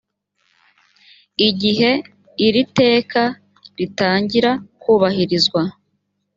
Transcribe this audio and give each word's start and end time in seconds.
igihe 1.47 1.91
iri 2.45 2.59
iteka 2.65 3.21
ritangira 3.77 4.51
kubahirizwa 4.81 5.61